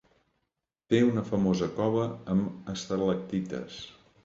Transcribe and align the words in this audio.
Té 0.93 1.01
una 1.07 1.23
famosa 1.27 1.69
cova 1.81 2.07
amb 2.35 2.73
estalactites. 2.75 3.81